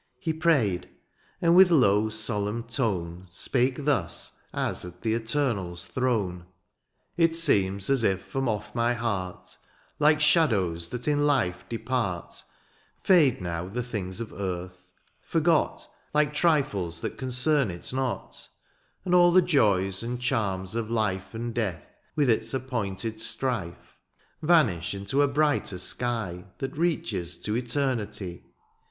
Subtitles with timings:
[0.17, 0.89] He prayed;
[1.43, 6.43] and with low solemn tone Spake thus, as at the Eternal's throne:^^
[7.17, 9.57] It seems as if from off my heart, ^^
[9.99, 12.43] Like shadows that in life depart *^
[13.03, 14.87] Fade now the things of earth;
[15.21, 18.49] forgot '^ Like trifles that concern it not;"
[19.05, 23.99] And all the joys and charms of life ^^ And death, with its appointed strife,"
[24.41, 28.45] Vanish into a brighter sky ^^ That reaches to eternity.